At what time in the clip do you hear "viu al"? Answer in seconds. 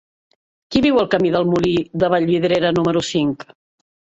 0.85-1.09